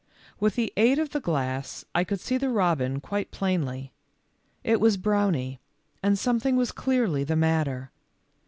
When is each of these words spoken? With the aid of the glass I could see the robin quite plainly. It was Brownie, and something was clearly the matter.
With 0.39 0.55
the 0.55 0.73
aid 0.77 0.97
of 0.97 1.11
the 1.11 1.19
glass 1.19 1.85
I 1.93 2.03
could 2.03 2.19
see 2.19 2.35
the 2.39 2.49
robin 2.49 3.01
quite 3.01 3.29
plainly. 3.29 3.93
It 4.63 4.81
was 4.81 4.97
Brownie, 4.97 5.59
and 6.01 6.17
something 6.17 6.55
was 6.55 6.71
clearly 6.71 7.23
the 7.23 7.35
matter. 7.35 7.91